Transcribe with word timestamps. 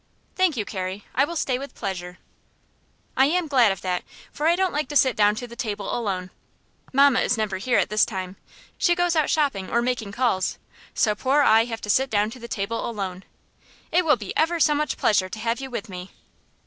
"Thank 0.35 0.57
you, 0.57 0.65
Carrie; 0.65 1.05
I 1.13 1.25
will 1.25 1.35
stay 1.35 1.59
with 1.59 1.75
pleasure." 1.75 2.17
"I 3.15 3.27
am 3.27 3.47
glad 3.47 3.71
of 3.71 3.81
that, 3.83 4.03
for 4.31 4.47
I 4.47 4.55
don't 4.55 4.73
like 4.73 4.87
to 4.87 4.95
sit 4.95 5.15
down 5.15 5.35
to 5.35 5.45
the 5.47 5.55
table 5.55 5.95
alone. 5.95 6.31
Mamma 6.91 7.19
is 7.19 7.37
never 7.37 7.57
here 7.57 7.77
at 7.77 7.91
this 7.91 8.03
time. 8.03 8.35
She 8.79 8.95
goes 8.95 9.15
out 9.15 9.29
shopping 9.29 9.69
or 9.69 9.79
making 9.79 10.11
calls, 10.13 10.57
so 10.95 11.13
poor 11.13 11.43
I 11.43 11.65
have 11.65 11.81
to 11.81 11.89
sit 11.91 12.09
down 12.09 12.31
to 12.31 12.39
the 12.39 12.47
table 12.47 12.83
alone. 12.89 13.25
It 13.91 14.03
will 14.03 14.17
be 14.17 14.35
ever 14.35 14.59
so 14.59 14.73
much 14.73 14.97
pleasure 14.97 15.29
to 15.29 15.37
have 15.37 15.61
you 15.61 15.69
with 15.69 15.87
me." 15.87 16.09